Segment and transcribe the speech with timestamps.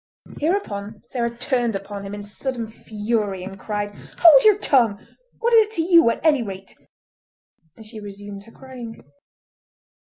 [0.39, 4.99] Hereupon Sarah turned upon him in sudden fury, and cried: "Hold your tongue!
[5.37, 6.75] what is it to you, at any rate?"
[7.77, 9.03] and she resumed her crying.